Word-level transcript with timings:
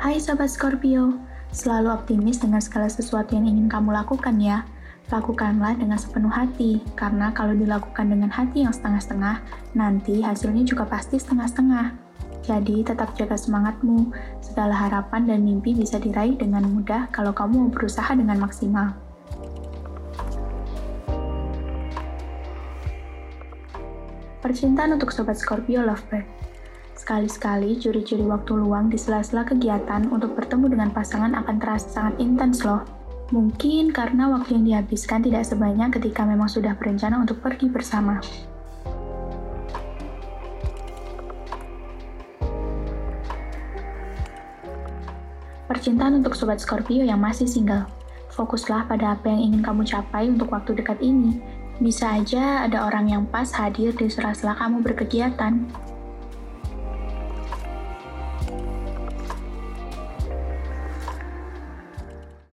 Hai 0.00 0.16
Sobat 0.16 0.48
Scorpio, 0.48 1.12
selalu 1.52 1.92
optimis 1.92 2.40
dengan 2.40 2.56
segala 2.64 2.88
sesuatu 2.88 3.36
yang 3.36 3.44
ingin 3.44 3.68
kamu 3.68 3.92
lakukan 3.92 4.40
ya. 4.40 4.64
Lakukanlah 5.12 5.76
dengan 5.76 6.00
sepenuh 6.00 6.32
hati, 6.32 6.80
karena 6.96 7.28
kalau 7.36 7.52
dilakukan 7.52 8.08
dengan 8.08 8.32
hati 8.32 8.64
yang 8.64 8.72
setengah-setengah, 8.72 9.44
nanti 9.76 10.24
hasilnya 10.24 10.64
juga 10.64 10.88
pasti 10.88 11.20
setengah-setengah. 11.20 11.92
Jadi 12.40 12.80
tetap 12.80 13.12
jaga 13.12 13.36
semangatmu, 13.36 14.08
segala 14.40 14.72
harapan 14.72 15.28
dan 15.28 15.44
mimpi 15.44 15.76
bisa 15.76 16.00
diraih 16.00 16.32
dengan 16.32 16.64
mudah 16.64 17.12
kalau 17.12 17.36
kamu 17.36 17.68
berusaha 17.68 18.08
dengan 18.16 18.40
maksimal. 18.40 18.96
Percintaan 24.40 24.96
untuk 24.96 25.12
Sobat 25.12 25.36
Scorpio 25.36 25.84
Lovebird 25.84 26.49
Sekali-sekali 27.00 27.80
curi-curi 27.80 28.28
waktu 28.28 28.60
luang 28.60 28.92
di 28.92 29.00
sela-sela 29.00 29.48
kegiatan 29.48 30.12
untuk 30.12 30.36
bertemu 30.36 30.68
dengan 30.68 30.92
pasangan 30.92 31.32
akan 31.32 31.56
terasa 31.56 31.88
sangat 31.88 32.20
intens 32.20 32.60
loh. 32.60 32.84
Mungkin 33.32 33.88
karena 33.88 34.28
waktu 34.28 34.60
yang 34.60 34.64
dihabiskan 34.68 35.24
tidak 35.24 35.48
sebanyak 35.48 35.96
ketika 35.96 36.28
memang 36.28 36.52
sudah 36.52 36.76
berencana 36.76 37.16
untuk 37.24 37.40
pergi 37.40 37.72
bersama. 37.72 38.20
Percintaan 45.72 46.20
untuk 46.20 46.36
sobat 46.36 46.60
Scorpio 46.60 47.00
yang 47.00 47.24
masih 47.24 47.48
single. 47.48 47.88
Fokuslah 48.36 48.84
pada 48.84 49.16
apa 49.16 49.32
yang 49.32 49.40
ingin 49.48 49.64
kamu 49.64 49.88
capai 49.88 50.28
untuk 50.28 50.52
waktu 50.52 50.76
dekat 50.76 51.00
ini. 51.00 51.40
Bisa 51.80 52.12
aja 52.12 52.68
ada 52.68 52.84
orang 52.84 53.08
yang 53.08 53.24
pas 53.24 53.48
hadir 53.56 53.96
di 53.96 54.12
sela-sela 54.12 54.52
kamu 54.60 54.84
berkegiatan. 54.84 55.88